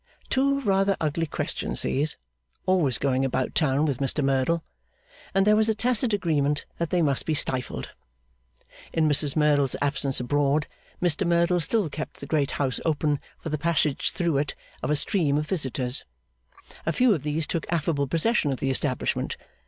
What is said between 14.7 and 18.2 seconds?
of a stream Of visitors. A few of these took affable